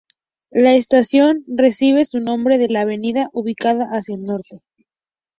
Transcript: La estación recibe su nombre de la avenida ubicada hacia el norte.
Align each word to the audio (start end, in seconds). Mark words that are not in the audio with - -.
La 0.49 0.73
estación 0.73 1.43
recibe 1.45 2.05
su 2.05 2.19
nombre 2.21 2.57
de 2.57 2.67
la 2.69 2.81
avenida 2.81 3.29
ubicada 3.33 3.85
hacia 3.93 4.15
el 4.15 4.23
norte. 4.23 4.61